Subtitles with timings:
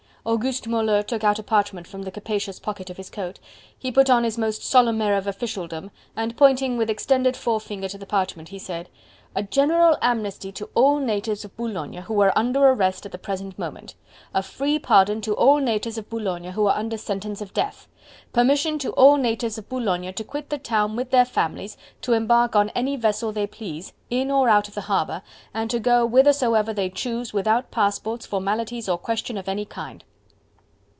[0.23, 3.39] Auguste Moleux took out a parchment from the capacious pocket of his coat;
[3.75, 7.97] he put on his most solemn air of officialdom, and pointing with extended forefinger to
[7.97, 8.87] the parchment, he said:
[9.35, 13.57] "A general amnesty to all natives of Boulogne who are under arrest at the present
[13.57, 13.95] moment:
[14.31, 17.87] a free pardon to all natives of Boulogne who are under sentence of death:
[18.31, 22.55] permission to all natives of Boulogne to quit the town with their families, to embark
[22.55, 26.75] on any vessel they please, in or out of the harbour, and to go whithersoever
[26.75, 30.03] they choose, without passports, formalities or questions of any kind."